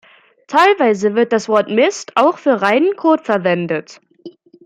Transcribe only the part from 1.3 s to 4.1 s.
das Wort Mist auch für reinen Kot verwendet.